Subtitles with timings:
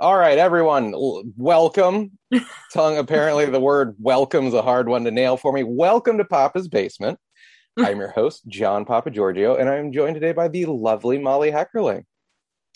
[0.00, 0.94] All right, everyone,
[1.36, 2.12] welcome.
[2.72, 5.64] Tongue, apparently, the word welcome's a hard one to nail for me.
[5.64, 7.18] Welcome to Papa's Basement.
[7.76, 12.04] I'm your host, John Papa Giorgio, and I'm joined today by the lovely Molly Heckerling.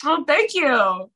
[0.03, 0.67] Oh, thank you.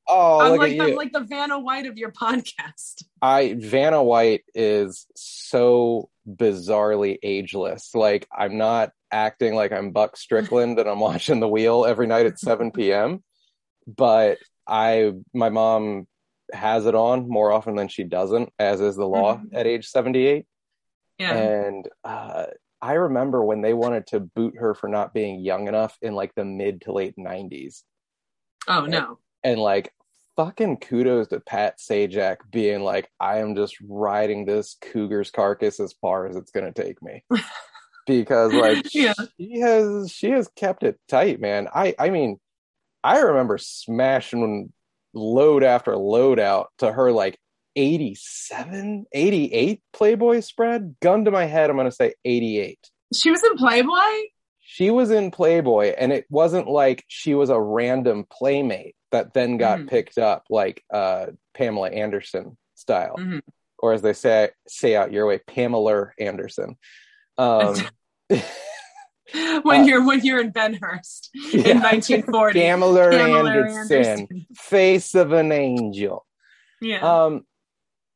[0.08, 3.04] Oh, I'm like I'm like the Vanna White of your podcast.
[3.22, 7.94] I Vanna White is so bizarrely ageless.
[7.94, 12.28] Like I'm not acting like I'm Buck Strickland and I'm watching The Wheel every night
[12.28, 13.26] at 7 p.m.
[13.86, 14.38] But
[14.68, 16.08] I, my mom
[16.54, 19.50] has it on more often than she doesn't, as is the law Mhm.
[19.54, 20.46] at age 78.
[21.18, 21.34] Yeah.
[21.36, 22.46] And uh,
[22.82, 26.34] I remember when they wanted to boot her for not being young enough in like
[26.36, 27.84] the mid to late 90s.
[28.68, 29.20] oh no.
[29.44, 29.92] and like
[30.36, 35.94] fucking kudos to Pat Sajak being like, I am just riding this cougar's carcass as
[36.02, 37.24] far as it's gonna take me.
[38.06, 39.14] because like Yeah.
[39.40, 41.68] she has she has kept it tight, man.
[41.74, 42.40] I I mean,
[43.08, 44.72] I remember smashing
[45.14, 47.40] load after load out to her like
[47.76, 50.96] 87, 88 Playboy spread.
[51.02, 52.80] Gun to my head, I'm gonna say 88
[53.14, 54.28] She was in Playboy.
[54.62, 59.58] she was in Playboy, and it wasn't like she was a random playmate that then
[59.58, 59.90] got Mhm.
[59.90, 63.42] picked up like uh, Pamela Anderson style, Mhm.
[63.80, 66.76] or as they say say out your way, Pamela Anderson.
[67.38, 67.76] Um,
[69.64, 71.68] When Uh, you're when you're in Bensonhurst yeah.
[71.72, 72.60] in 1940.
[72.60, 74.46] Pamela, Pamela Anderson, Anderson.
[74.56, 76.26] face of an angel.
[76.82, 77.00] Yeah.
[77.26, 77.46] Um,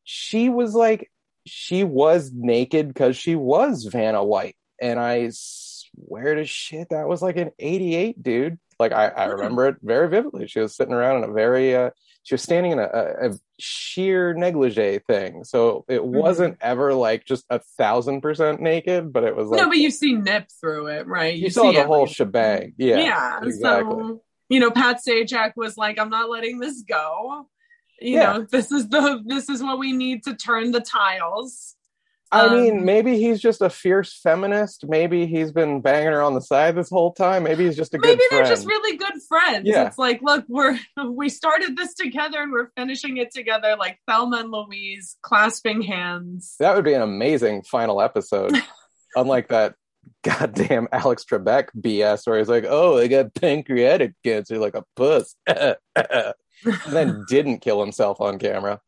[0.03, 1.11] she was like,
[1.45, 7.21] she was naked because she was Vanna White, and I swear to shit, that was
[7.21, 8.59] like an '88, dude.
[8.79, 10.47] Like I, I remember it very vividly.
[10.47, 11.91] She was sitting around in a very, uh,
[12.23, 16.17] she was standing in a, a, sheer negligee thing, so it Mm-hmm.
[16.17, 19.91] wasn't ever like just a thousand percent naked, but it was like no, but you
[19.91, 21.35] see nip through it, right?
[21.35, 22.73] you, saw see the whole shebang.
[22.77, 23.39] Yeah, Yeah.
[23.43, 23.95] exactly.
[23.95, 27.47] So you know, Pat Sajak was like, "I'm not letting this go."
[28.01, 28.33] You Yeah.
[28.33, 31.75] know, this is the this is what we need to turn the tiles.
[32.33, 34.85] I Um, mean, maybe he's just a fierce feminist.
[34.87, 37.43] Maybe he's been banging her on the side this whole time.
[37.43, 39.67] Maybe he's just a good maybe they're just really good friends.
[39.67, 39.87] Yeah.
[39.87, 44.37] It's like, look, we're we started this together and we're finishing it together, like Thelma
[44.37, 46.55] and Louise clasping hands.
[46.59, 48.55] That would be an amazing final episode.
[49.15, 49.75] Unlike that
[50.23, 55.35] goddamn Alex Trebek BS where he's like, "Oh, I got pancreatic cancer like a puss,"
[55.47, 55.75] and
[56.87, 58.79] then didn't kill himself on camera.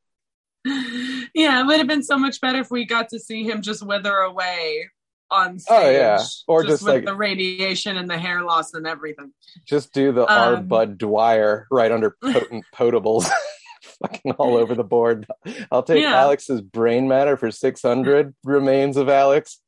[1.33, 3.85] Yeah, it would have been so much better if we got to see him just
[3.85, 4.89] wither away
[5.31, 5.77] on stage.
[5.79, 6.23] Oh, yeah.
[6.47, 9.33] Or just, with like- the radiation and the hair loss and everything.
[9.65, 10.55] Just do the R.
[10.57, 13.27] Um, Budd Dwyer right under potent potables,
[14.01, 15.25] fucking all over the board.
[15.71, 16.15] I'll take Yeah.
[16.21, 19.59] Alex's brain matter for six hundred remains of Alex.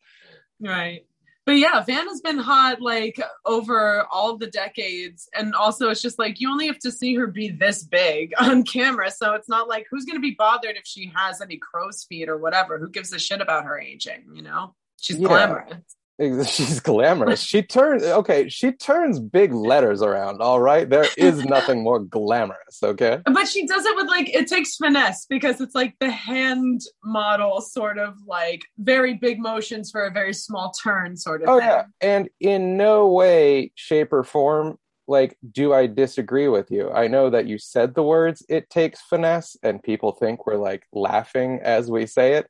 [0.62, 1.06] Right.
[1.46, 5.30] But yeah, Van has been hot like over all the decades.
[5.38, 8.64] And also, it's just like you only have to see her be this big on
[8.64, 9.12] camera.
[9.12, 12.30] So it's not like who's going to be bothered if she has any crow's feet
[12.30, 12.80] or whatever.
[12.80, 14.24] Who gives a shit about her aging?
[14.34, 15.28] You know, she's Yeah.
[15.28, 15.84] glamorous.
[16.48, 17.42] She's glamorous.
[17.42, 18.48] She turns okay.
[18.48, 20.42] She turns big letters around.
[20.42, 22.82] All right, there is nothing more glamorous.
[22.82, 23.20] Okay.
[23.26, 27.60] But she does it with like, it takes finesse because it's like the hand model,
[27.60, 31.68] sort of like very big motions for a very small turn, sort of Oh thing.
[31.68, 34.78] yeah, and in no way, shape, or form,
[35.08, 36.92] like, do I disagree with you?
[36.92, 40.88] I know that you said the words "it takes finesse," and people think we're like
[40.94, 42.48] laughing as we say it.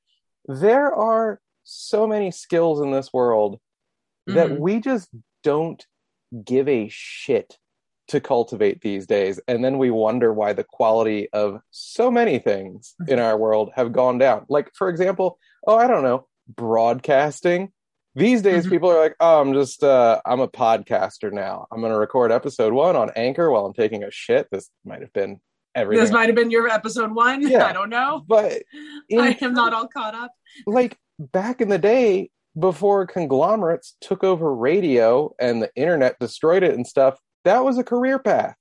[0.48, 3.60] There are so many skills in this world
[4.28, 4.60] that Mhm.
[4.60, 5.10] we just
[5.44, 5.86] don't
[6.44, 7.58] give a shit
[8.08, 12.94] to cultivate these days, and then we wonder why the quality of so many things
[13.08, 14.46] in our world have gone down.
[14.48, 17.72] Like, for example, oh, I don't know, broadcasting.
[18.14, 18.70] These days, Mhm.
[18.70, 21.68] people are like, "Oh, I'm just, uh, I'm a podcaster now.
[21.72, 25.02] I'm going to record episode one on Anchor while I'm taking a shit." This might
[25.02, 25.42] have been
[25.74, 27.42] everything, This might have been your episode one.
[27.42, 27.66] Yeah.
[27.70, 28.24] I don't know.
[28.28, 28.62] but
[29.20, 30.32] I am not all caught up.
[30.66, 36.74] like back in the day before conglomerates took over radio and the internet destroyed it
[36.74, 38.56] and stuff that was a career path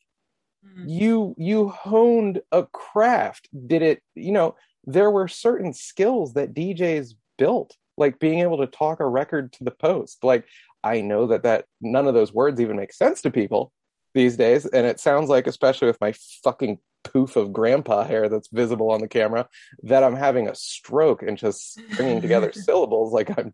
[0.65, 0.85] Mm.
[0.89, 4.57] you you honed a craft did it you know
[4.87, 9.63] there were certain skills that djs built like being able to talk a record to
[9.65, 10.47] the post like
[10.83, 13.73] i know that that none of those words even make sense to people
[14.15, 18.49] these days and it sounds like especially with my fucking poof of grandpa hair that's
[18.49, 19.49] visible on the camera
[19.83, 23.53] that i'm having a stroke and just stringing together syllables like i'm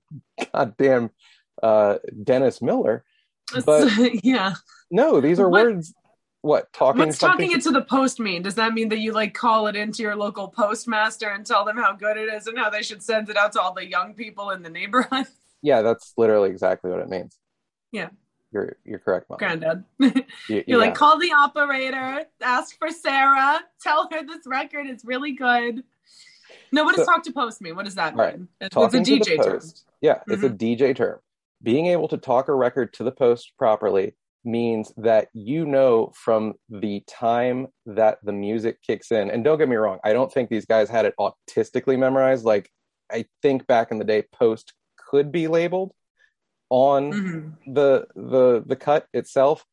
[0.52, 1.11] goddamn
[1.62, 3.05] uh dennis miller
[3.67, 3.91] but
[4.25, 4.55] yeah.
[4.91, 5.94] no these are What- words
[6.43, 8.41] what talking What's something talking it to the post mean?
[8.41, 11.76] Does that mean that you like call it into your local postmaster and tell them
[11.76, 14.14] how good it is and how they should send it out to all the young
[14.14, 15.26] people in the neighborhood?
[15.61, 17.37] yeah that's literally exactly what it means
[18.52, 19.38] You're you're correct, mom.
[19.38, 19.85] Granddad.
[19.99, 20.12] You-
[20.49, 20.76] You're yeah.
[20.76, 25.85] like, call the operator, ask for Sarah, tell her this record is really good.
[26.73, 27.76] No, what does So- talk to post mean?
[27.76, 28.37] What does that Right.
[28.38, 28.49] mean?
[28.61, 29.52] It's, talking it's a DJ the term.
[29.52, 29.85] post.
[30.00, 30.82] Yeah, it's a mm-hmm.
[30.82, 31.19] DJ term.
[31.62, 34.14] Being able to talk a record to the post properly
[34.44, 39.31] means that you know from the time that the music kicks in.
[39.31, 42.44] And don't get me wrong, I don't think these guys had it autistically memorized.
[42.44, 42.70] Like
[43.12, 45.93] I think back in the day, post could be labeled
[46.70, 47.75] on Mhm.
[47.75, 49.64] the the the cut itself.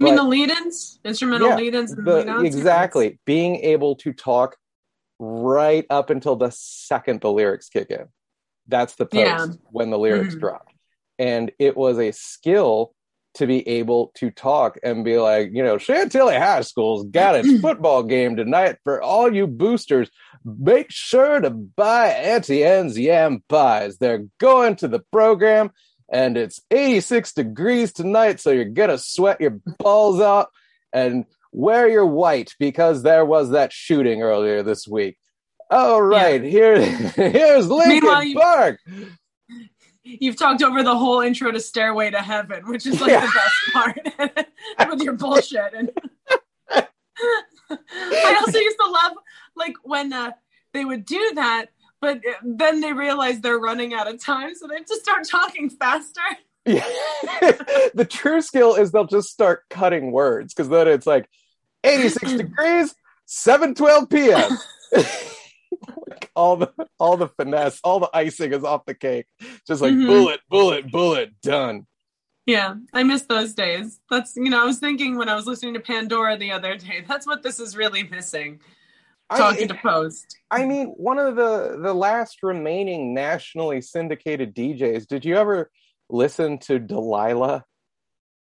[0.00, 2.44] I mean, the lead-ins, instrumental Yeah, lead-ins, and the- lead-outs.
[2.44, 4.56] exactly being able to talk
[5.18, 8.06] right up until the second the lyrics kick in
[8.66, 9.46] that's the post Yeah.
[9.70, 10.40] when the lyrics Mhm.
[10.40, 10.66] drop
[11.18, 12.92] and it was a skill
[13.34, 17.60] to be able to talk and be like you know chantilly high school's got its
[17.60, 20.10] football game tonight for all you boosters
[20.44, 25.70] make sure to buy auntie Anne's yam pies they're going to the program
[26.12, 30.50] and it's 86 degrees tonight so you're gonna sweat your balls out
[30.92, 35.18] and wear your white because there was that shooting earlier this week.
[35.70, 36.78] All right, here
[37.16, 38.78] here's Linkin Park.
[40.04, 43.20] You've talked over the whole intro to Stairway to Heaven, which is like Yeah.
[43.26, 44.36] the best
[44.78, 45.72] part with your bullshit.
[45.74, 45.90] And
[47.70, 49.12] I also used to love
[49.56, 50.32] like when uh,
[50.72, 51.66] they would do that,
[52.02, 55.70] but then they realize they're running out of time, so they have to start talking
[55.70, 56.20] faster.
[56.66, 56.84] Yeah.
[57.94, 61.28] the true skill is they'll just start cutting words because then it's like
[61.84, 62.94] 86 degrees,
[63.28, 64.58] 7:12 p.m.
[66.06, 69.26] Like, all the all the finesse, all the icing is off the cake.
[69.66, 70.06] Just like Mhm.
[70.06, 71.86] bullet, bullet, bullet, done.
[72.46, 74.00] Yeah, I miss those days.
[74.10, 77.04] That's you know, I was thinking when I was listening to Pandora the other day.
[77.08, 78.60] That's what this is really missing.
[79.38, 80.38] Talking to Post.
[80.50, 85.06] I mean, one of the the last remaining nationally syndicated DJs.
[85.06, 85.70] Did you ever
[86.10, 87.64] listen to Delilah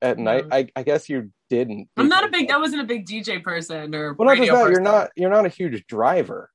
[0.01, 0.45] at night?
[0.51, 1.89] I, I guess you didn't.
[1.98, 2.51] I'm not a big.
[2.51, 4.57] I wasn't a big DJ person or Well, not just that.
[4.66, 4.72] person.
[4.72, 5.10] You're not.
[5.16, 6.51] You're not a huge driver.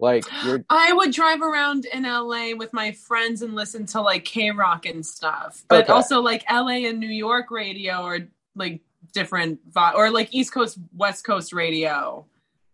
[0.00, 0.64] Like you're.
[0.70, 4.86] I would drive around in LA with my friends and listen to like K Rock
[4.86, 5.92] and stuff, but Okay.
[5.92, 8.20] also like LA and New York radio are
[8.56, 8.80] like
[9.12, 9.60] different,
[9.94, 12.24] or like East Coast, West Coast radio.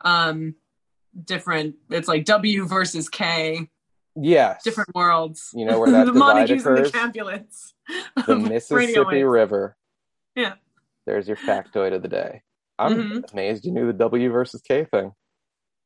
[0.02, 0.54] Um,
[1.24, 1.76] different.
[1.90, 3.68] It's like W versus K,
[4.16, 5.50] Yeah, different worlds.
[5.54, 6.92] You know where that the divide Montagues and the occurs?
[6.92, 7.74] Capulets.
[8.26, 9.22] The Mississippi.
[9.24, 9.76] River.
[10.34, 10.54] Yeah.
[11.06, 12.42] There's your factoid of the day.
[12.78, 13.32] I'm Mhm.
[13.32, 15.12] amazed you knew the W versus K thing.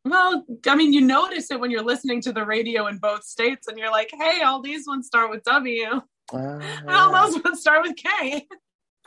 [0.04, 3.68] Well, I mean, you notice it when you're listening to the radio in both states,
[3.68, 7.60] and you're like, "Hey, all these ones start with W, Uh, and all those ones
[7.60, 8.46] start with K."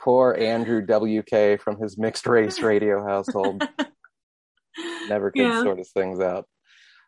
[0.00, 3.66] Poor Andrew WK from his mixed race radio household.
[5.06, 5.62] Never could Yeah.
[5.62, 6.46] sort his things out.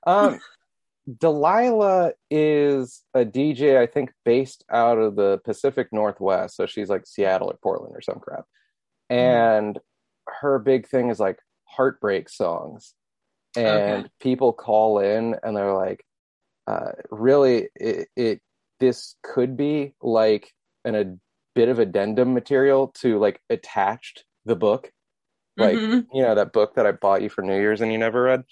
[0.07, 0.41] Um,
[1.19, 6.57] Delilah is a DJ, I think, based out of the Pacific Northwest.
[6.57, 8.45] So she's like Seattle or Portland or some crap.
[9.09, 9.79] And
[10.29, 12.95] her big thing is like heartbreak songs.
[13.57, 14.09] And Okay.
[14.21, 16.05] people call in and they're like,
[16.67, 18.41] uh, really, it, it
[18.79, 20.53] this could be like
[20.85, 21.17] an, a
[21.55, 24.93] bit of addendum material to like attached the book.
[25.57, 26.07] Like, Mhm.
[26.13, 28.45] you know, that book that I bought you for New Year's and you never read.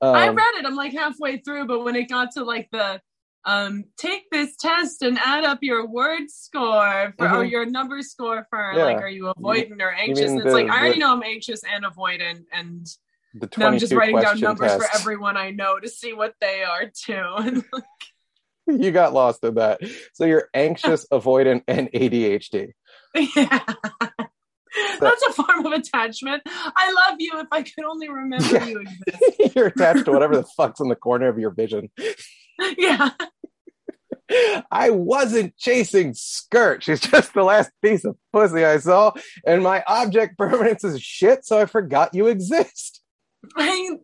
[0.00, 0.64] Um, I read it.
[0.66, 3.00] I'm like halfway through, but when it got to like the
[3.48, 7.50] um, take this test and add up your word score for, or Mhm.
[7.50, 8.82] your number score for Yeah.
[8.82, 10.30] like, are you avoidant or anxious?
[10.32, 12.84] And it's like the- I already the- know I'm anxious and avoidant, and
[13.34, 14.82] the now I'm just writing down numbers test.
[14.90, 17.62] for everyone I know to see what they are too.
[18.66, 19.80] You got lost in that.
[20.14, 22.72] So you're anxious, avoidant, and ADHD.
[23.14, 23.60] yeah.
[25.00, 26.42] That's a form of attachment.
[26.46, 28.64] I love you if I could only remember Yeah.
[28.66, 29.56] you exist.
[29.56, 31.90] you're attached to whatever the fuck's in the corner of your vision.
[32.78, 33.10] Yeah.
[34.70, 36.82] I wasn't chasing skirt.
[36.82, 39.12] She's just the last piece of pussy I saw,
[39.46, 43.02] and my object permanence is shit, so I forgot you exist.
[43.56, 43.98] I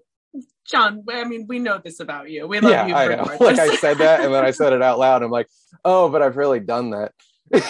[0.71, 2.47] John, I mean, we know this about you.
[2.47, 3.37] We love yeah, you I know.
[3.41, 5.23] Like I said that, and then I said it out loud.
[5.23, 5.49] I'm like,
[5.85, 7.13] oh, but I've really done that.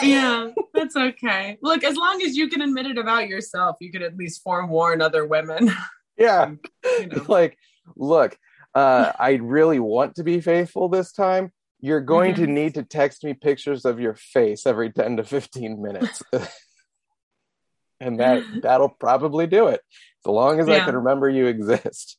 [0.03, 1.59] Yeah, that's okay.
[1.63, 5.03] Look, as long as you can admit it about yourself, you could at least forewarn
[5.03, 5.71] other women.
[6.19, 6.53] Yeah.
[6.85, 7.25] You know.
[7.27, 7.57] like
[7.97, 8.37] look
[8.75, 12.49] uh i really want to be faithful this time you're going to Mhm.
[12.51, 16.23] need to text me pictures of your face every 10 to 15 minutes
[18.01, 19.81] and that that'll probably do it
[20.25, 22.19] as long as i can remember you exist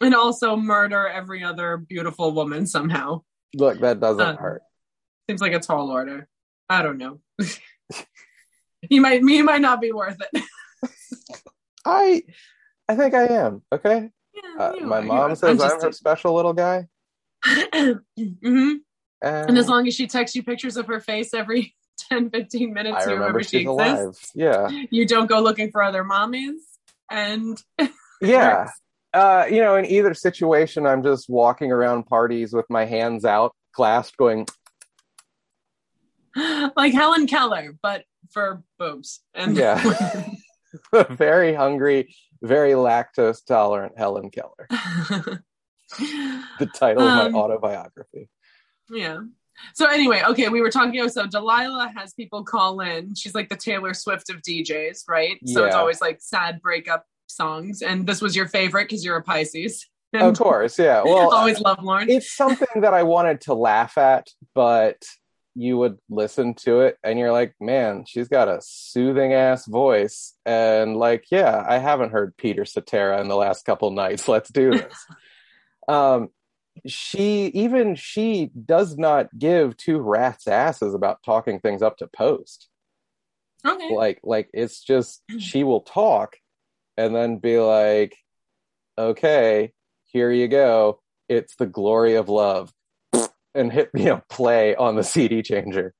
[0.00, 3.20] and also murder every other beautiful woman somehow.
[3.54, 4.62] look that doesn't Uh, hurt
[5.28, 6.28] Seems like a tall order.
[6.68, 7.20] I don't know.
[8.90, 10.42] you might you might not be worth it.
[11.86, 12.22] i
[12.88, 16.34] i think i am okay Yeah, uh, my are, mom says i'm, just her special
[16.34, 16.86] little guy
[17.44, 21.74] hmm and, And as long as she texts you pictures of her face every
[22.10, 24.34] 10, 15 minutes, I you remember remember she she's exists.
[24.34, 24.68] alive.
[24.70, 24.86] Yeah.
[24.90, 26.58] You don't go looking for other mommies.
[27.10, 27.62] And
[28.20, 28.68] Yeah.
[29.14, 33.54] Uh, you know, in either situation, I'm just walking around parties with my hands out,
[33.72, 34.46] clasped, going,
[36.76, 39.20] like Helen Keller, but for boobs.
[39.34, 39.80] And Yeah.
[41.10, 44.68] very hungry, very lactose tolerant Helen Keller.
[46.58, 48.28] The title of Um, my autobiography.
[48.90, 49.20] yeah.
[49.74, 50.98] So anyway, okay, we were talking.
[51.00, 53.14] Oh, so Delilah has people call in.
[53.14, 55.38] She's like the Taylor Swift of DJs, right?
[55.46, 57.82] So it's always like sad breakup songs.
[57.82, 59.86] And this was your favorite because you're a Pisces.
[60.12, 61.02] And Of course, yeah.
[61.04, 62.08] Well, always love Lauren.
[62.10, 65.00] it's something that I wanted to laugh at, but
[65.54, 70.34] you would listen to it and you're like, man, she's got a soothing ass voice.
[70.44, 74.28] And like, yeah, I haven't heard Peter Cetera in the last couple nights.
[74.28, 75.06] Let's do this.
[75.88, 76.28] um,
[76.86, 82.68] she even she does not give two rats asses about talking things up to post.
[83.64, 83.94] okay.
[83.94, 86.36] Like, like it's just she will talk
[86.96, 88.16] and then be like,
[88.98, 89.72] okay,
[90.06, 91.00] here you go.
[91.28, 92.72] It's the glory of love.
[93.54, 95.94] And hit, you know, play on the CD changer.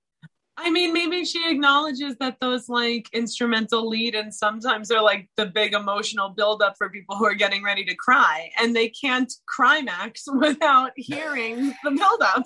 [0.56, 5.46] I mean, maybe she acknowledges that those like instrumental lead and sometimes they're like the
[5.46, 10.24] big emotional buildup for people who are getting ready to cry, and they can't climax
[10.28, 12.44] without hearing the buildup.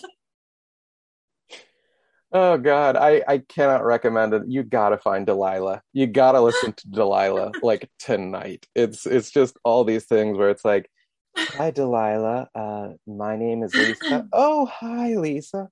[2.30, 4.42] Oh God, I I cannot recommend it.
[4.46, 5.82] You gotta find Delilah.
[5.92, 8.66] You gotta listen to Delilah like tonight.
[8.74, 10.90] It's it's just all these things where it's like,
[11.36, 14.26] hi Delilah, uh, my name is Lisa.
[14.32, 15.68] oh hi Lisa,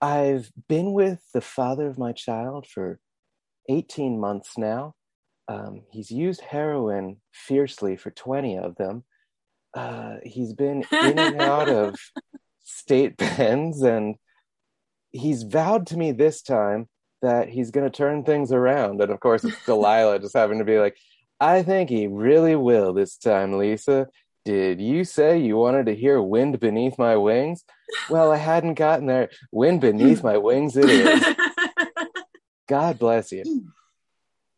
[0.00, 2.98] I've been with the father of my child for
[3.68, 4.94] eighteen months now.
[5.48, 9.04] Um, he's used heroin fiercely for twenty of them.
[9.74, 11.96] Uh, he's been in and out of
[12.66, 14.16] state pens and
[15.10, 16.88] he's vowed to me this time
[17.22, 19.00] that he's going to turn things around.
[19.00, 20.96] And of course, it's Delilah just having to be like,
[21.40, 24.06] I think he really will this time, Lisa.
[24.46, 27.64] Did you say you wanted to hear Wind Beneath My Wings?
[28.08, 29.28] Well, I hadn't gotten there.
[29.50, 31.36] Wind Beneath My Wings, it is.
[32.68, 33.42] God bless you.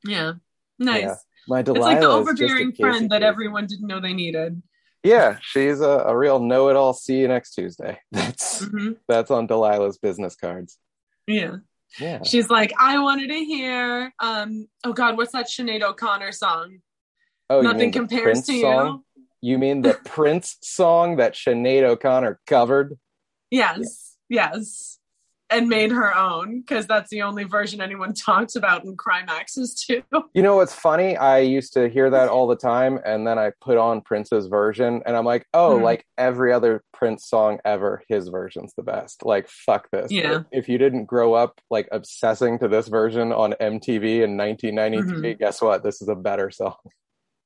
[0.04, 0.32] yeah,
[0.78, 1.02] nice.
[1.02, 1.14] Yeah.
[1.48, 4.12] My It's Delilah like the is just a overbearing friend that everyone didn't know they
[4.12, 4.62] needed.
[5.02, 6.92] Yeah, she's a, a real know-it-all.
[6.92, 7.98] See you next Tuesday.
[8.12, 8.96] That's Mhm.
[9.08, 10.76] that's on Delilah's business cards.
[11.26, 11.56] Yeah.
[11.98, 12.22] Yeah.
[12.24, 16.80] She's like, I wanted to hear, um, oh God, what's that Sinead O'Connor song?
[17.48, 18.86] Oh, Nothing compares Prince to song?
[18.86, 19.04] You
[19.42, 22.98] mean the Prince song that Sinead O'Connor covered?
[23.50, 23.58] you.
[23.60, 24.94] Yes, yes.
[25.50, 30.02] And made her own because that's the only version anyone talks about in Crimaxes too.
[30.34, 31.16] You know what's funny?
[31.16, 35.00] I used to hear that all the time, and then I put on Prince's version,
[35.06, 35.84] and I'm like, oh, Hmm.
[35.84, 39.24] like every other Prince song ever, his version's the best.
[39.24, 40.12] Like, fuck this.
[40.12, 40.42] Yeah.
[40.52, 45.38] If you didn't grow up like obsessing to this version on MTV in 1993, Mm-hmm.
[45.38, 45.82] guess what?
[45.82, 46.74] This is a better song.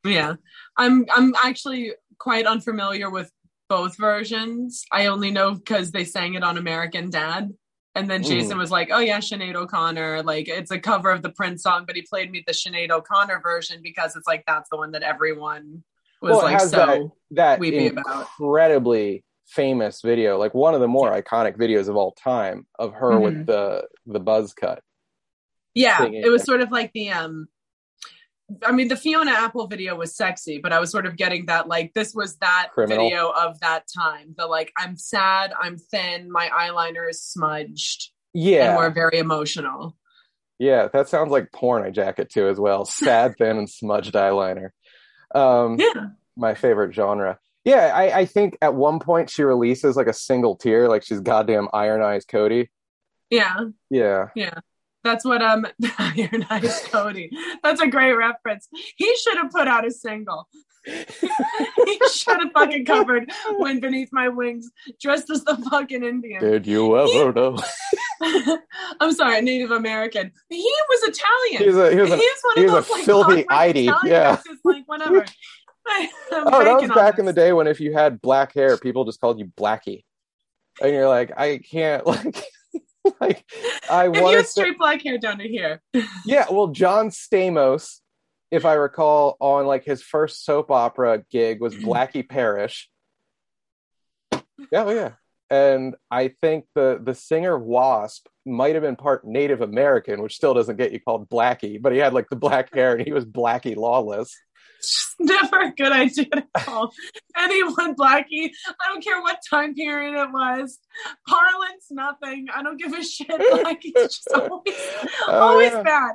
[0.05, 0.35] Yeah.
[0.77, 3.31] I'm I'm actually quite unfamiliar with
[3.69, 4.85] both versions.
[4.93, 7.53] I only know because they sang it on American Dad.
[7.95, 10.23] And then Jason was like, Oh yeah, Sinead O'Connor.
[10.23, 13.41] Like it's a cover of the Prince song, but he played me the Sinead O'Connor
[13.43, 15.83] version because it's like that's the one that everyone
[16.21, 18.29] was Well, like so That weepy about.
[18.41, 23.21] incredibly famous video, like one of the more iconic videos of all time, of her
[23.21, 23.47] with Mhm.
[23.47, 24.83] the the buzz cut.
[25.75, 27.49] Yeah, singing it was sort of like the um
[28.65, 31.69] I mean the Fiona Apple video was sexy, but I was sort of getting that
[31.69, 33.05] like this was that Criminal.
[33.09, 34.35] video of that time.
[34.37, 39.97] The like I'm sad, I'm thin, my eyeliner is smudged, Yeah, and we're very emotional.
[40.59, 42.85] yeah, that sounds like porn I jacket to as well.
[43.05, 44.71] Sad, thin, and smudged eyeliner.
[45.35, 46.09] Um, Yeah.
[46.37, 47.39] my favorite genre.
[47.65, 51.21] Yeah, I, I think at one point she releases like a single tear, like she's
[51.21, 52.71] goddamn Iron Eyes Cody.
[53.31, 53.57] Yeah.
[53.89, 54.59] Yeah, Yeah,
[55.05, 55.67] that's what um
[55.99, 57.31] Eyes Cody.
[57.63, 58.69] That's a great reference.
[58.97, 60.49] He should have put out a single.
[60.85, 64.69] he should have fucking covered Wind Beneath My Wings,
[65.01, 66.43] dressed as the fucking Indian.
[66.43, 67.57] did you ever know?
[69.01, 70.33] I'm sorry, Native American.
[70.49, 71.63] He was Italian.
[71.63, 73.61] He was a he was He's one he of those a like filthy punk rock
[73.61, 74.39] Idy, Italians yeah.
[74.65, 75.25] like whatever.
[75.87, 79.05] I, Oh, that was back in the day when if you had black hair, people
[79.05, 80.05] just called you Blackie,
[80.81, 82.43] and you're like, I can't like,
[83.21, 83.45] like
[83.91, 84.45] I you want to.
[84.45, 85.83] straight black hair down to here,
[86.27, 88.01] Yeah, well, John Stamos,
[88.51, 92.89] if I recall, on like his first soap opera gig was Blackie Parrish.
[94.71, 95.13] Yeah, oh, yeah,
[95.51, 100.55] and I think the the singer Wasp might have been part Native American, which still
[100.55, 103.25] doesn't get you called Blackie, but he had like the black hair and he was
[103.25, 104.35] Blackie Lawless.
[104.83, 106.93] It's just never a good idea to call
[107.39, 108.51] anyone Blackie.
[108.69, 110.81] I don't care what time period it was.
[111.29, 112.49] Parlance, nothing.
[112.53, 113.29] I don't give a shit.
[113.53, 114.75] Blackie's just always,
[115.29, 115.83] Oh, always yeah.
[115.83, 116.13] bad.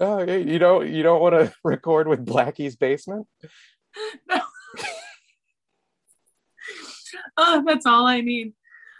[0.00, 3.26] Oh, yeah, you don't you don't want to record with Blackie's basement?
[4.28, 4.40] No.
[7.36, 8.54] Oh, that's all I need.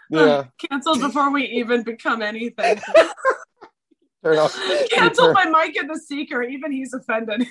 [0.09, 0.19] Yeah.
[0.19, 2.79] Oh, canceled before we even become anything.
[4.23, 4.55] Turn off.
[4.91, 6.43] Turn, by Mike and the Seeker.
[6.43, 7.47] Even he's offended.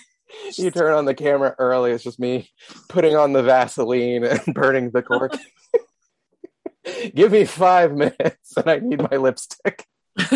[0.54, 1.92] You turn on the camera early.
[1.92, 2.50] It's just me
[2.88, 5.34] putting on the Vaseline and burning the cork.
[7.14, 9.86] Give me five minutes, and I need my lipstick.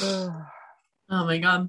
[0.00, 0.34] oh
[1.10, 1.68] my god.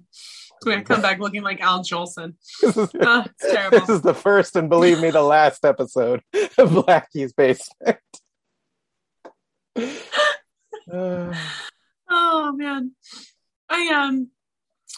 [0.63, 2.35] We're gonna come back looking like Al Jolson.
[2.61, 3.79] this, is, Oh, it's terrible.
[3.79, 6.21] this is the first and believe me, the last episode
[6.57, 7.97] of Blackie's basement.
[10.91, 11.33] Uh,
[12.11, 12.91] Oh man.
[13.69, 14.27] I um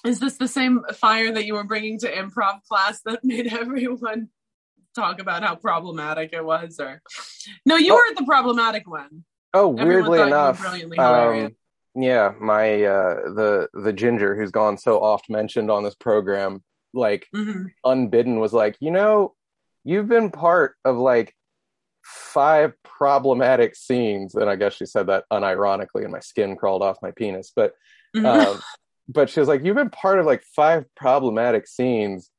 [0.05, 4.29] is this the same fire that you were bringing to improv class that made everyone
[4.95, 7.01] talk about how problematic it was or
[7.65, 7.95] No, you Oh.
[7.95, 9.23] were the problematic one.
[9.53, 11.45] oh, Everyone weirdly thought you were enough, brilliantly hilarious.
[11.95, 16.63] um, yeah, my uh, the the ginger who's gone so oft mentioned on this program,
[16.93, 17.67] like Mhm.
[17.83, 19.35] unbidden, was like, you know,
[19.83, 21.35] you've been part of like
[22.03, 26.97] five problematic scenes, and I guess she said that unironically, and my skin crawled off
[27.03, 27.73] my penis, but
[28.15, 28.25] Mhm.
[28.25, 28.61] um,
[29.07, 32.29] but she was like, you've been part of like five problematic scenes,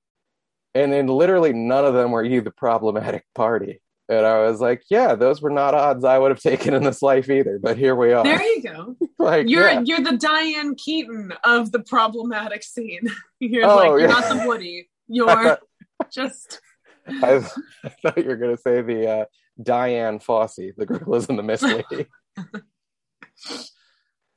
[0.75, 3.81] and then literally none of them were you the problematic party.
[4.09, 7.01] And I was like, yeah, those were not odds I would have taken in this
[7.01, 7.59] life either.
[7.63, 8.23] But here we are.
[8.23, 8.97] there you go.
[9.19, 9.81] like, You're yeah.
[9.83, 13.09] you're the Diane Keaton of the problematic scene.
[13.41, 14.07] You're Oh, like you're yeah.
[14.09, 14.91] not the Woody.
[15.09, 15.59] You're
[16.13, 16.61] just
[17.07, 17.37] I,
[17.85, 19.25] I thought you were going to say the uh,
[19.63, 22.07] Dian Fossey, the Gorillas and the Mist Lady.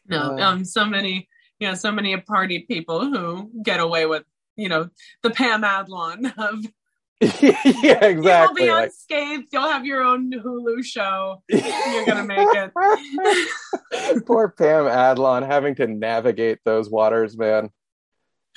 [0.08, 0.38] no Uh.
[0.42, 1.28] um so many
[1.60, 4.24] you know so many party people who get away with
[4.56, 4.90] you know
[5.24, 6.66] the Pam Adlon of
[7.42, 8.66] yeah, exactly.
[8.68, 9.48] you'll be unscathed.
[9.52, 11.42] You'll have your own Hulu show.
[11.50, 12.72] You're gonna make it.
[14.28, 17.72] Poor Pam Adlon having to navigate those waters, man.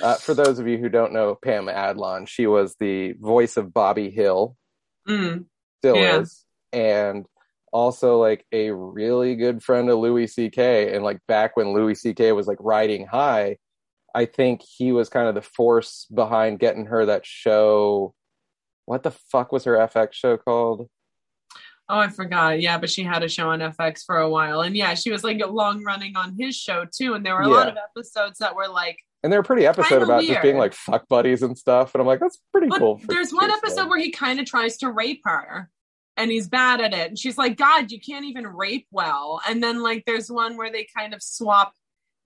[0.02, 3.72] Uh, for those of you who don't know Pam Adlon, she was the voice of
[3.72, 4.56] Bobby Hill,
[5.08, 5.46] Mm,
[5.78, 6.18] still Yeah.
[6.20, 7.24] is, and
[7.72, 10.94] also like a really good friend of Louis C.K.
[10.94, 12.32] And like back when Louis C.K.
[12.32, 13.58] was like riding high,
[14.14, 18.14] I think he was kind of the force behind getting her that show.
[18.86, 20.88] What the fuck was her FX show called?
[21.88, 22.60] Oh, I forgot.
[22.60, 25.24] Yeah, but she had a show on FX for a while, and yeah, she was
[25.24, 27.14] like long running on his show too.
[27.14, 28.98] And there were a lot of episodes that were like.
[29.24, 31.94] And they're pretty episode about just being like fuck buddies and stuff.
[31.94, 33.00] And I'm like, that's pretty But cool.
[33.06, 35.68] there's one episode where he kind of tries to rape her,
[36.16, 37.08] and he's bad at it.
[37.08, 40.70] And she's like, "God, you can't even rape well." And then like there's one where
[40.70, 41.72] they kind of swap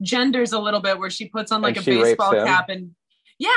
[0.02, 2.90] genders a little bit, where she puts on like And a baseball cap, and
[3.38, 3.48] yeah,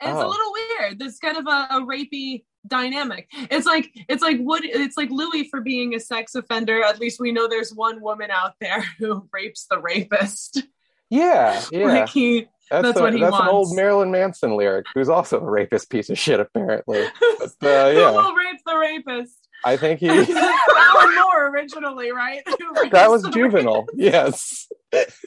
[0.00, 0.28] and it's a Oh.
[0.28, 0.98] little weird.
[0.98, 3.28] There's kind of a, a rapey dynamic.
[3.50, 6.82] It's like it's like what it's like Louis for being a sex offender.
[6.84, 10.62] At least we know there's one woman out there who rapes the rapist.
[11.10, 11.86] Yeah, yeah.
[11.86, 13.36] Like he that's that's a- what he wants.
[13.38, 13.74] that's an old.
[13.74, 17.04] Marilyn Manson lyric, who's also a rapist piece of shit, apparently.
[17.60, 19.39] But uh, who will rape the rapist?
[19.64, 20.08] I think he.
[20.10, 22.42] Alan Moore originally, right?
[22.58, 23.86] Who that was juvenile.
[23.94, 24.68] Yes.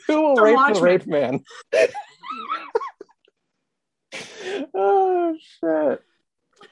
[0.08, 0.76] Who will The rape Watchmen.
[0.76, 1.39] the rape man?
[4.74, 6.02] oh shit.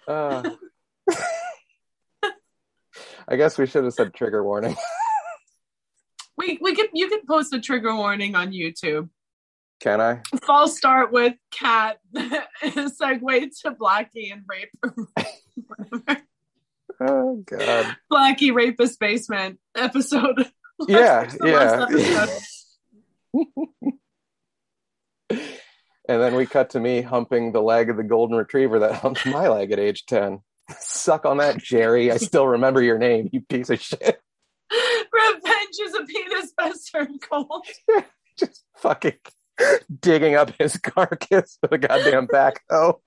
[0.07, 0.49] Uh,
[3.27, 4.75] I guess we should have said trigger warning.
[6.37, 9.09] We we could you could post a trigger warning on YouTube.
[9.79, 10.21] Can I?
[10.43, 14.71] False start with cat segue to Blackie and rape.
[17.01, 17.97] Oh god.
[18.11, 20.49] Blackie rapist basement episode.
[20.87, 21.85] Yeah, yeah.
[21.87, 22.39] episode.
[26.09, 29.25] And then we cut to me humping the leg of the golden retriever that humped
[29.25, 30.41] my leg at age 10.
[30.79, 32.11] Suck on that, Jerry.
[32.11, 34.19] I still remember your name, you piece of shit.
[34.71, 37.65] Revenge is a penis best served cold.
[38.37, 39.19] Just fucking
[40.01, 42.99] digging up his carcass with a goddamn backhoe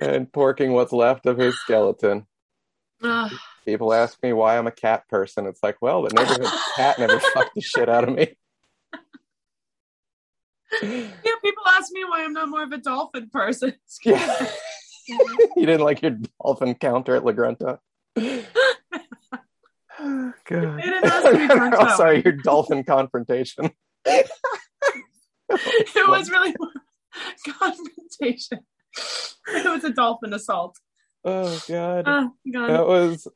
[0.00, 2.26] and porking what's left of his skeleton.
[3.02, 3.32] Ugh.
[3.64, 5.46] People ask me why I'm a cat person.
[5.46, 8.36] It's like, well, the neighborhood cat never fucked the shit out of me.
[10.82, 11.10] yeah,
[11.42, 13.74] people ask me why I'm not more of a dolphin person.
[14.04, 14.48] Yeah.
[15.54, 17.78] you didn't like your dolphin counter at La Grunta?
[20.00, 20.78] Oh, God.
[20.78, 23.70] They didn't ask me oh, sorry, your dolphin confrontation.
[24.04, 24.28] it
[25.48, 26.56] was really
[27.60, 28.66] confrontation.
[29.48, 30.76] It was a dolphin assault.
[31.28, 32.70] Oh God, Oh god.
[32.70, 33.26] that was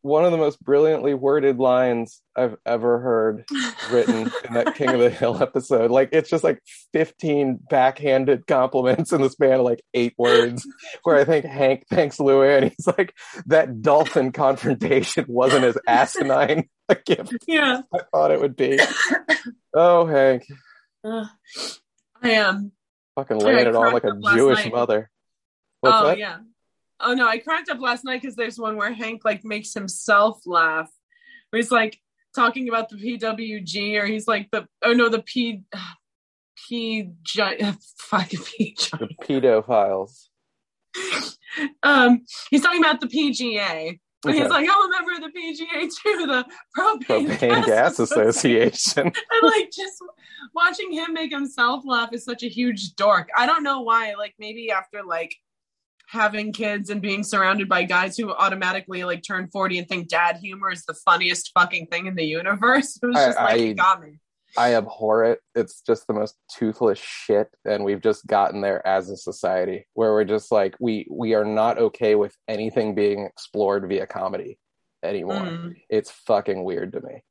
[0.00, 3.44] one of the most brilliantly worded lines I've ever heard
[3.90, 5.90] written in that King of the Hill episode.
[5.90, 6.60] Like it's just like
[6.92, 10.66] 15 backhanded compliments in the span of like eight words.
[11.04, 13.14] Where I think Hank thanks Louis and he's like,
[13.46, 17.82] that dolphin confrontation wasn't as asinine a gift Yeah.
[17.92, 18.78] I thought it would be.
[19.76, 20.46] Oh, Hank,
[21.02, 21.26] Uh,
[22.22, 22.72] I am.
[23.16, 24.72] fucking laying it on like a Jewish night.
[24.72, 25.10] mother.
[25.80, 26.18] What's oh that?
[26.18, 26.38] yeah.
[27.00, 30.40] Oh no, I cracked up last night because there's one where Hank like makes himself
[30.46, 30.90] laugh.
[31.50, 32.00] Where he's like
[32.34, 35.62] talking about the PWG or he's like the oh no the P
[36.68, 37.10] P
[37.98, 40.28] fuck P The pedophiles.
[41.82, 43.88] um he's talking about the PGA.
[44.26, 44.38] And Okay.
[44.40, 49.02] He's like, I'm a member of the PGA too, the propane, Propane Gas Association.
[49.06, 50.02] and like just
[50.54, 53.28] watching him make himself laugh is such a huge dork.
[53.36, 54.14] I don't know why.
[54.14, 55.36] Like maybe after like
[56.08, 60.36] having kids and being surrounded by guys who automatically like turn 40 and think dad
[60.36, 62.98] humor is the funniest fucking thing in the universe.
[63.02, 64.18] It was I- just like I- it got me.
[64.56, 65.40] I abhor it.
[65.56, 70.12] It's just the most toothless shit, and we've just gotten there as a society where
[70.12, 74.60] we're just like we we are not okay with anything being explored via comedy
[75.02, 75.40] anymore.
[75.40, 75.74] Mm.
[75.90, 77.24] It's fucking weird to me.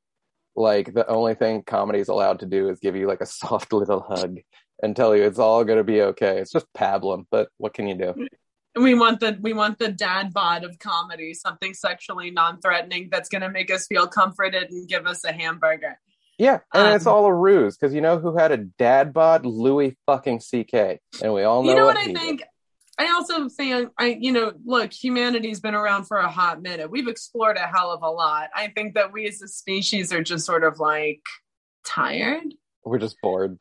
[0.58, 3.72] Like the only thing comedy is allowed to do is give you like a soft
[3.80, 4.40] little hug
[4.82, 6.40] and tell you it's all gonna be okay.
[6.40, 8.28] It's just pablum, but what can you do?
[8.76, 13.50] We want the we want the dad bod of comedy, something sexually non-threatening that's gonna
[13.50, 16.00] make us feel comforted and give us a hamburger.
[16.40, 19.46] Yeah, and it's Um, all a ruse because you know who had a dad bod?
[19.46, 21.00] Louis fucking C.K.
[21.22, 22.18] And we all know, you know what, he I did.
[22.18, 22.44] think?
[22.98, 26.90] I also think I, you know, look, humanity's been around for a hot minute.
[26.90, 28.50] We've explored a hell of a lot.
[28.56, 31.22] I think that we as a species are just sort of like
[31.86, 32.54] tired.
[32.86, 33.58] We're just bored.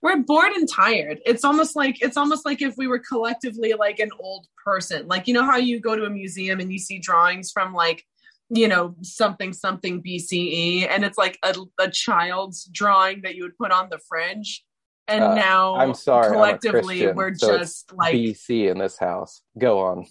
[0.00, 1.20] We're bored and tired.
[1.26, 5.08] It's almost like it's almost like if we were collectively like an old person.
[5.08, 8.04] Like you know how you go to a museum and you see drawings from like
[8.50, 13.58] you know something something BCE and it's like a, a child's drawing that you would
[13.58, 14.64] put on the fridge.
[15.08, 19.42] And Uh, now I'm sorry, I'm collectively we're so just like BC in this house.
[19.58, 20.06] Go on.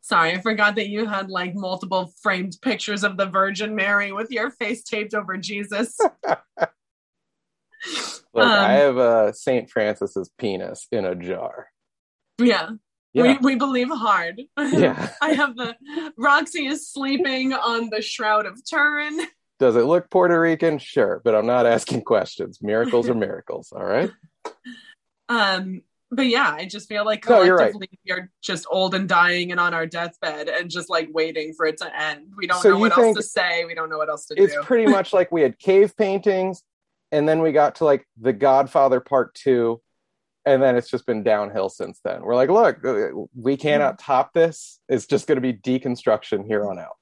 [0.00, 4.30] Sorry, I forgot that you had like multiple framed pictures of the Virgin Mary with
[4.30, 5.98] your face taped over Jesus.
[8.34, 11.68] Look, Um, I have a Saint Francis's penis in a jar.
[12.40, 12.70] yeah,
[13.14, 14.40] Yeah, we, we believe hard.
[14.58, 15.10] yeah.
[15.22, 15.74] I have the
[16.16, 19.20] Roxy is sleeping on the Shroud of Turin.
[19.58, 20.78] Does it look Puerto Rican?
[20.78, 22.60] Sure, but I'm not asking questions.
[22.62, 23.72] Miracles are miracles.
[23.74, 24.10] All right.
[25.28, 27.48] Um, but yeah, I just feel like No, right.
[27.72, 31.52] collectively we are just old and dying and on our deathbed and just like waiting
[31.54, 32.32] for it to end.
[32.36, 33.64] We don't So know what else to say.
[33.66, 34.58] We don't know what else to It's do.
[34.60, 36.62] It's pretty much like we had cave paintings,
[37.12, 39.80] and then we got to like The Godfather Part Two,
[40.44, 42.22] and then it's just been downhill since then.
[42.22, 44.80] We're like, look, uh, we cannot top this.
[44.88, 46.96] It's just going to be deconstruction here on out.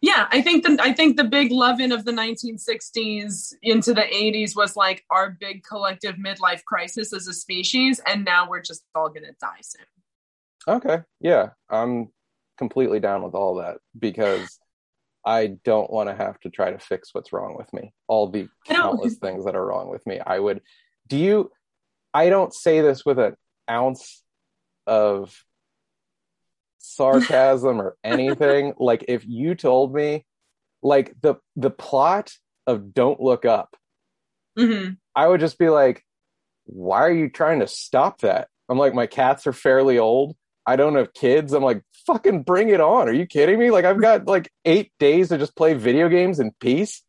[0.00, 4.56] yeah i think the i think the big love-in of the 1960s into the 80s
[4.56, 9.10] was like our big collective midlife crisis as a species and now we're just all
[9.10, 9.84] gonna die soon
[10.68, 10.98] Okay.
[11.20, 11.50] Yeah.
[11.70, 12.08] I'm
[12.58, 14.58] completely down with all that because
[15.26, 17.92] I don't want to have to try to fix what's wrong with me.
[18.06, 20.20] All the countless things that are wrong with me.
[20.24, 20.62] I would
[21.08, 21.50] do you
[22.14, 23.34] I don't say this with an
[23.68, 24.22] ounce
[24.86, 25.36] of
[26.78, 28.72] sarcasm or anything.
[28.78, 30.24] like if you told me
[30.82, 32.32] like the the plot
[32.66, 33.76] of Don't Look Up,
[34.56, 36.04] hmm I would just be like,
[36.64, 38.48] why are you trying to stop that?
[38.68, 40.36] I'm like, my cats are fairly old.
[40.66, 41.52] I don't have kids.
[41.52, 43.08] I'm like, fucking bring it on.
[43.08, 43.70] Are you kidding me?
[43.70, 47.02] Like, I've got like eight days to just play video games in peace.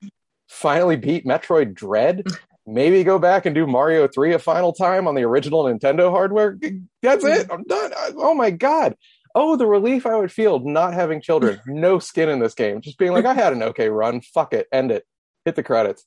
[0.47, 2.25] Finally beat Metroid Dread.
[2.65, 6.57] Maybe go back and do Mario 3 a final time on the original Nintendo hardware.
[7.01, 7.47] That's it.
[7.49, 7.91] I'm done.
[8.17, 8.95] Oh my God.
[9.33, 11.61] Oh, the relief I would feel not having children.
[11.65, 12.81] No skin in this game.
[12.81, 14.21] Just being like, I had an okay run.
[14.21, 14.67] Fuck it.
[14.71, 15.05] End it.
[15.45, 16.05] Hit the credits.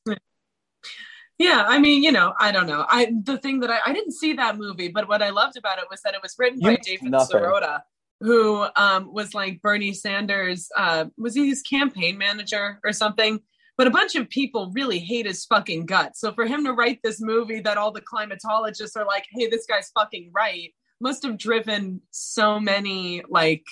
[1.40, 4.12] Yeah i mean you know i don't know i the thing that i i didn't
[4.12, 6.70] see that movie but what i loved about it was that it was written You
[6.72, 7.40] by david nothing.
[7.40, 7.80] sirota
[8.20, 13.40] who um was like bernie sanders uh was he his campaign manager or something
[13.78, 16.20] but a bunch of people really hate his fucking guts.
[16.20, 19.64] So for him to write this movie that all the climatologists are like, "Hey, this
[19.64, 23.64] guy's fucking right," must have driven so many like,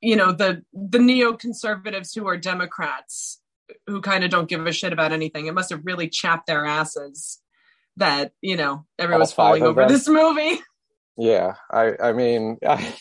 [0.00, 3.41] you know, the the neoconservatives who are Democrats
[3.86, 5.46] who kind of don't give a shit about anything.
[5.46, 7.40] It must have really chapped their asses
[7.96, 9.88] that you know everyone's falling over them?
[9.88, 10.60] this movie.
[11.18, 12.94] Yeah, I I mean, I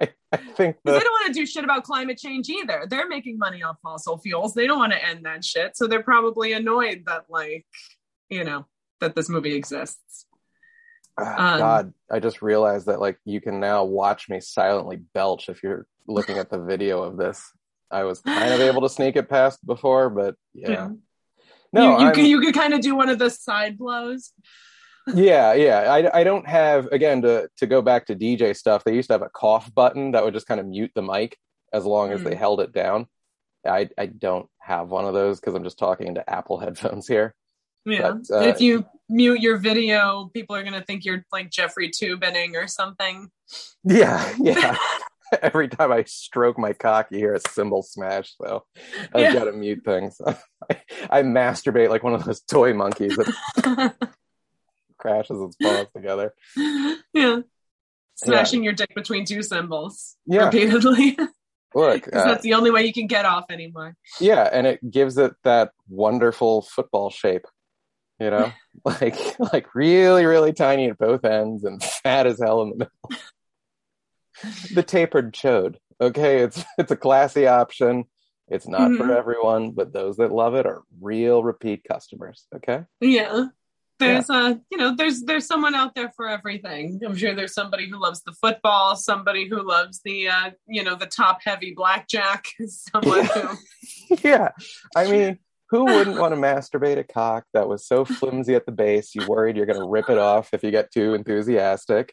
[0.00, 2.86] I, I think they don't want to do shit about climate change either.
[2.88, 4.54] They're making money off fossil fuels.
[4.54, 5.76] They don't want to end that shit.
[5.76, 7.66] So they're probably annoyed that, like,
[8.28, 8.66] you know,
[9.00, 10.26] that this movie exists.
[11.18, 15.48] Ah, um, God, I just realized that like you can now watch me silently belch
[15.48, 17.52] if you're looking at the video of this.
[17.92, 20.70] I was kind of able to sneak it past before, but yeah.
[20.70, 20.88] Yeah.
[21.72, 24.32] No, you, you could you could kind of do one of the side blows.
[25.14, 25.80] yeah, yeah.
[25.92, 28.84] I, I don't have again to to go back to DJ stuff.
[28.84, 31.36] They used to have a cough button that would just kind of mute the mic
[31.72, 32.24] as long as Mm.
[32.24, 33.06] they held it down.
[33.66, 37.34] I I don't have one of those because I'm just talking into Apple headphones here.
[37.84, 38.12] Yeah.
[38.28, 42.54] But, uh, if you mute your video, people are gonna think you're like Jeffrey Toobining
[42.54, 43.28] or something.
[43.84, 44.76] Yeah, yeah.
[45.42, 48.34] Every time I stroke my cock, you hear a cymbal smash.
[48.40, 48.64] So
[49.14, 49.32] I've Yeah.
[49.32, 50.20] got to mute things.
[50.70, 53.96] I, I masturbate like one of those toy monkeys that
[54.98, 56.34] crashes its paws together.
[57.14, 57.40] yeah.
[58.16, 60.44] Smashing your dick between two cymbals Yeah.
[60.46, 61.16] repeatedly.
[61.74, 63.96] Look, uh, that's the only way you can get off anymore.
[64.20, 67.46] yeah, and it gives it that wonderful football shape.
[68.20, 68.52] You know,
[68.84, 69.16] like
[69.52, 73.22] like really, really tiny at both ends and fat as hell in the middle.
[74.74, 75.76] The tapered chode.
[76.00, 78.04] Okay, it's it's a classy option.
[78.48, 79.16] It's not for Mhm.
[79.16, 82.46] everyone, but those that love it are real repeat customers.
[82.54, 82.84] Okay.
[83.00, 83.46] Yeah.
[83.98, 87.00] There's a you know, there's there's someone out there for everything.
[87.06, 90.96] I'm sure there's somebody who loves the football, somebody who loves the uh, you know,
[90.96, 94.48] the top heavy blackjack, someone who yeah.
[94.96, 95.38] I mean,
[95.70, 99.24] who wouldn't want to masturbate a cock that was so flimsy at the base you
[99.26, 102.12] worried you're going to rip it off if you get too enthusiastic?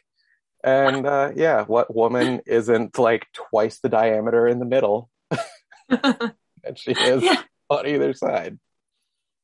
[0.62, 5.08] And uh, yeah, what woman isn't like twice the diameter in the middle?
[5.88, 6.32] and
[6.76, 7.42] she is Yeah.
[7.68, 8.58] on either side.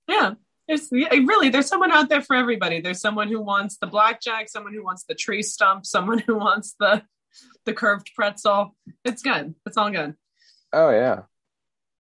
[0.09, 0.35] Yeah.
[0.69, 2.81] There's really there's someone out there for everybody.
[2.81, 6.75] There's someone who wants the blackjack, someone who wants the tree stump, someone who wants
[6.81, 7.03] the
[7.65, 8.75] the curved pretzel.
[9.05, 9.55] It's good.
[9.65, 10.17] It's all good.
[10.73, 11.23] Oh yeah.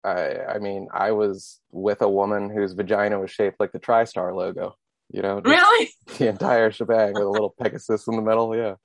[0.06, 4.34] I I mean, I was with a woman whose vagina was shaped like the TriStar
[4.34, 4.76] logo.
[5.12, 5.90] You know, Really?
[6.18, 8.56] the entire shebang with a little Pegasus in the middle.
[8.56, 8.76] Yeah.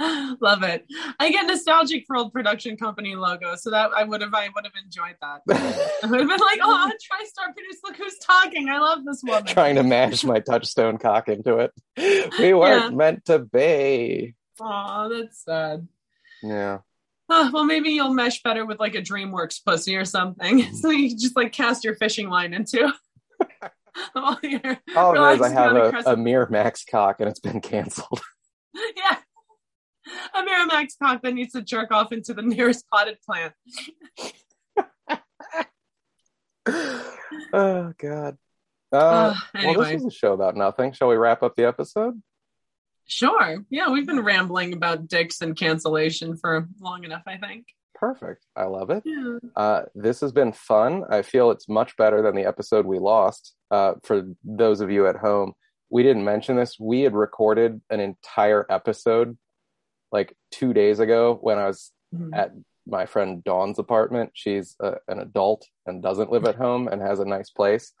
[0.40, 0.86] Love it.
[1.18, 4.64] I get nostalgic for old production company logos, so that I would have I would
[4.64, 5.42] have enjoyed that.
[6.02, 8.68] I would have been like, oh, TriStar produce, look who's talking.
[8.70, 9.44] I love this woman.
[9.44, 11.72] Trying to mash my touchstone cock into it.
[12.38, 12.96] We weren't Yeah.
[12.96, 14.34] meant to be.
[14.60, 15.86] Oh, that's sad.
[16.42, 16.78] Yeah.
[17.28, 20.62] Oh, well, maybe you'll mesh better with like a DreamWorks pussy or something.
[20.74, 22.90] So you just like cast your fishing line into.
[24.14, 26.16] All it is, I have a a, a.
[26.16, 28.20] Miramax cock and it's been canceled.
[28.96, 29.16] yeah.
[30.34, 33.52] A Miramax cock that needs to jerk off into the nearest potted plant.
[37.52, 38.36] oh, God.
[38.92, 40.92] Uh, Uh, Well, anyway, this is a show about nothing.
[40.92, 42.20] Shall we wrap up the episode?
[43.06, 43.64] sure.
[43.70, 47.66] Yeah, we've been rambling about dicks and cancellation for long enough, I think.
[47.94, 48.46] Perfect.
[48.54, 49.02] I love it.
[49.04, 49.38] Yeah.
[49.56, 51.02] Uh, this has been fun.
[51.10, 53.54] I feel it's much better than the episode we lost.
[53.70, 55.54] Uh, for those of you at home,
[55.90, 56.78] we didn't mention this.
[56.78, 59.36] We had recorded an entire episode
[60.12, 62.30] like two days ago when I was Mhm.
[62.36, 62.52] at
[62.86, 64.30] my friend Dawn's apartment.
[64.34, 67.92] She's a, an adult and doesn't live at home and has a nice place.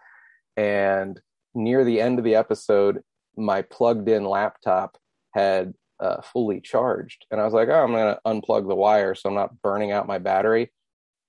[0.56, 1.20] And
[1.54, 3.02] near the end of the episode,
[3.36, 4.98] my plugged in laptop
[5.32, 7.26] had uh, fully charged.
[7.30, 9.92] And I was like, oh, I'm going to unplug the wire so I'm not burning
[9.92, 10.72] out my battery.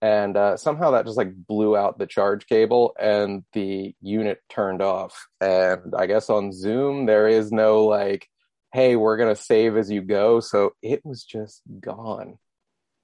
[0.01, 4.81] And uh, somehow that just like blew out the charge cable and the unit turned
[4.81, 5.27] off.
[5.39, 8.27] And I guess on Zoom, there is no like,
[8.73, 10.39] hey, we're going to save as you go.
[10.39, 12.37] So it was just gone.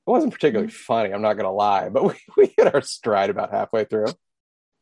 [0.08, 0.78] It wasn't particularly mm-hmm.
[0.78, 4.08] funny, I'm not going to lie, but we, we hit our stride about halfway through.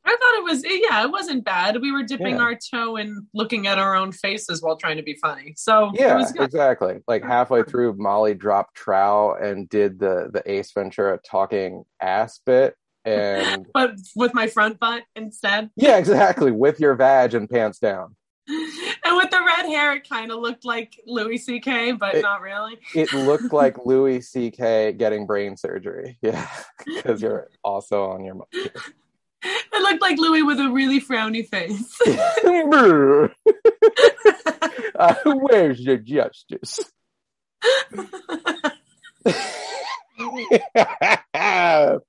[0.08, 1.82] I thought it was, yeah, it wasn't bad.
[1.82, 2.44] We were dipping Yeah.
[2.44, 5.56] our toe and looking at our own faces while trying to be funny.
[5.58, 6.44] So it Yeah, was good.
[6.44, 7.00] exactly.
[7.08, 12.76] Like halfway through, Molly dropped trow and did the the Ace Ventura talking ass bit,
[13.04, 15.72] and But with my front butt instead.
[15.76, 18.16] yeah, exactly, with your vag and pants down.
[19.16, 22.42] And with the red hair, it kind of looked like Louis C.K., but It- not
[22.42, 22.78] really.
[22.94, 24.92] It looked like Louis C.K.
[24.94, 26.18] getting brain surgery.
[26.26, 26.48] Yeah,
[26.86, 28.36] because you're also on your.
[28.52, 31.98] It looked like Louis with a really frowny face.
[34.96, 36.80] uh, where's the justice?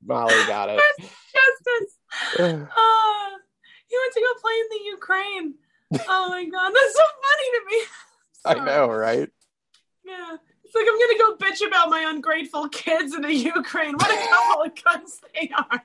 [0.02, 0.80] Molly got it.
[0.98, 1.98] Justice.
[2.38, 2.46] Uh,
[3.86, 5.54] he went to go play in the Ukraine.
[5.94, 7.78] Oh my god, that's so funny to me.
[8.44, 9.28] I know, right?
[10.04, 10.36] Yeah.
[10.64, 13.94] It's like I'm gonna go bitch about my ungrateful kids in the Ukraine.
[13.94, 15.82] What a couple of cunts they are.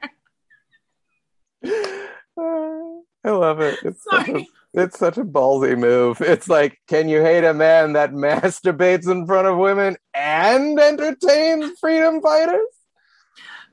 [3.23, 3.77] I love it.
[3.83, 6.21] It's such, a, it's such a ballsy move.
[6.21, 11.77] It's like, can you hate a man that masturbates in front of women and entertains
[11.79, 12.65] freedom fighters?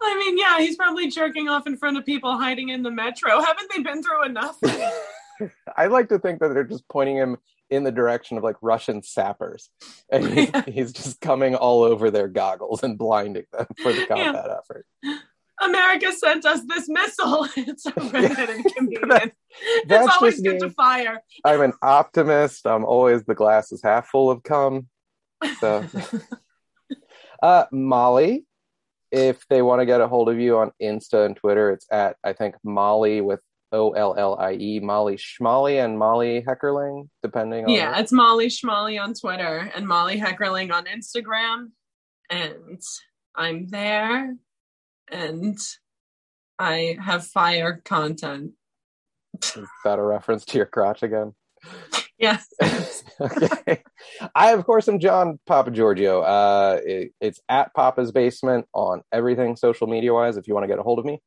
[0.00, 3.40] I mean, yeah, he's probably jerking off in front of people hiding in the metro.
[3.40, 4.58] Haven't they been through enough?
[5.76, 7.36] I like to think that they're just pointing him
[7.70, 9.70] in the direction of like Russian sappers,
[10.10, 14.48] and he's, he's just coming all over their goggles and blinding them for the combat
[14.50, 14.86] effort.
[15.60, 17.46] America sent us this missile.
[17.56, 19.08] It's a redheaded comedian.
[19.08, 20.60] That's it's always good me.
[20.60, 21.20] to fire.
[21.44, 22.66] I'm an optimist.
[22.66, 24.86] I'm always the glass is half full of cum.
[25.60, 25.84] So,
[27.42, 28.44] uh, Molly,
[29.10, 32.16] if they want to get a hold of you on Insta and Twitter, it's at
[32.22, 33.40] I think Molly with
[33.72, 38.48] O L L I E Molly Schmolly and Molly Heckerling, depending on yeah, it's Molly
[38.48, 41.70] Schmolly on Twitter and Molly Heckerling on Instagram.
[42.30, 42.80] And
[43.34, 44.34] I'm there
[45.10, 45.58] and
[46.58, 48.52] I have fire content.
[49.42, 51.34] Is that a reference to your crotch again?
[52.18, 52.46] Yes.
[53.20, 53.82] okay.
[54.34, 56.20] I, of course, am John Papa Giorgio.
[56.22, 60.68] Uh, it- it's at Papa's Basement on everything social media wise if you want to
[60.68, 61.20] get a hold of me.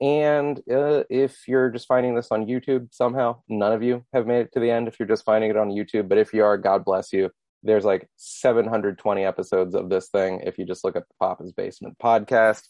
[0.00, 4.40] And uh, if you're just finding this on YouTube somehow, none of you have made
[4.40, 6.08] it to the end if you're just finding it on YouTube.
[6.08, 7.30] But if you are, God bless you.
[7.62, 11.96] There's like 720 episodes of this thing if you just look at the Papa's Basement
[11.98, 12.62] podcast.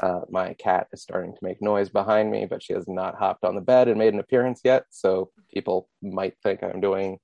[0.00, 3.44] Uh, my cat is starting to make noise behind me, but she has not hopped
[3.44, 4.84] on the bed and made an appearance yet.
[4.90, 7.18] So people might think I'm doing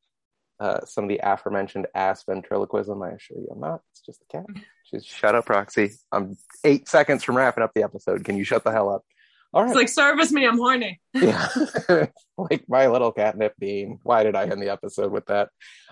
[0.59, 3.01] uh, some of the aforementioned ass ventriloquism.
[3.03, 3.81] I assure you I'm not.
[3.93, 4.47] It's just the cat.
[4.85, 5.93] She's shut up, Roxy.
[6.11, 8.25] I'm eight seconds from wrapping up the episode.
[8.25, 9.05] Can you shut the hell up?
[9.53, 11.01] All It's like service me, I'm horny.
[11.15, 11.49] yeah.
[12.39, 13.99] like my little catnip bean.
[14.03, 15.49] Why did I end the episode with that?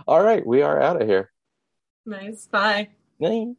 [0.07, 0.47] All right.
[0.47, 1.31] We are out of here.
[2.07, 2.47] Nice.
[2.47, 2.89] Bye.
[3.21, 3.55] Bye.